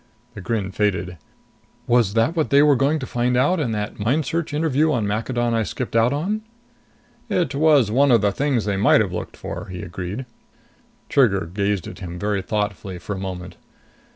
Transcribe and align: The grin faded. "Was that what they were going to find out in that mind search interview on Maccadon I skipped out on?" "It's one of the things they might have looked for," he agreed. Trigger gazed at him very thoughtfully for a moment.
The 0.33 0.41
grin 0.41 0.71
faded. 0.71 1.17
"Was 1.85 2.15
that 2.15 2.35
what 2.35 2.49
they 2.49 2.63
were 2.63 2.75
going 2.75 2.97
to 2.97 3.05
find 3.05 3.37
out 3.37 3.59
in 3.59 3.71
that 3.73 3.99
mind 3.99 4.25
search 4.25 4.51
interview 4.51 4.91
on 4.91 5.05
Maccadon 5.05 5.53
I 5.53 5.61
skipped 5.61 5.95
out 5.95 6.11
on?" 6.11 6.41
"It's 7.29 7.53
one 7.53 8.09
of 8.11 8.21
the 8.21 8.31
things 8.31 8.65
they 8.65 8.77
might 8.77 9.01
have 9.01 9.13
looked 9.13 9.37
for," 9.37 9.67
he 9.67 9.83
agreed. 9.83 10.25
Trigger 11.07 11.45
gazed 11.45 11.85
at 11.87 11.99
him 11.99 12.17
very 12.17 12.41
thoughtfully 12.41 12.97
for 12.97 13.13
a 13.13 13.19
moment. 13.19 13.57